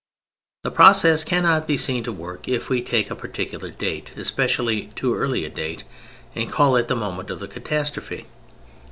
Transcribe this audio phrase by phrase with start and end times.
[0.63, 5.45] The process cannot be seen at work if we take a particular date—especially too early
[5.45, 8.25] a date—and call it the moment of the catastrophe.